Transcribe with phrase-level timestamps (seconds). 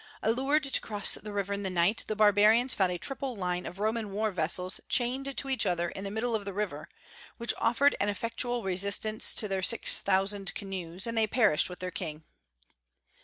[0.23, 3.77] Allured to cross the river in the night, the barbarians found a triple line of
[3.77, 6.89] Roman war vessels chained to each other in the middle of the river,
[7.37, 11.91] which offered an effectual resistance to their six thousand canoes, and they perished with their
[11.91, 12.23] king.